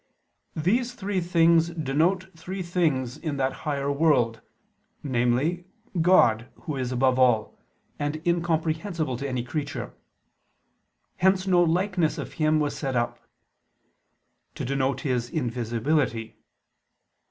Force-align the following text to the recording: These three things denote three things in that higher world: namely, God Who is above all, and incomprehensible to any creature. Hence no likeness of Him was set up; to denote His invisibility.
These 0.55 0.95
three 0.95 1.21
things 1.21 1.69
denote 1.69 2.35
three 2.35 2.63
things 2.63 3.19
in 3.19 3.37
that 3.37 3.53
higher 3.69 3.91
world: 3.91 4.41
namely, 5.03 5.65
God 6.01 6.49
Who 6.61 6.75
is 6.75 6.91
above 6.91 7.19
all, 7.19 7.55
and 7.99 8.19
incomprehensible 8.25 9.15
to 9.17 9.27
any 9.29 9.43
creature. 9.43 9.93
Hence 11.17 11.45
no 11.45 11.61
likeness 11.61 12.17
of 12.17 12.33
Him 12.33 12.59
was 12.59 12.75
set 12.75 12.95
up; 12.95 13.19
to 14.55 14.65
denote 14.65 15.01
His 15.01 15.29
invisibility. 15.29 16.35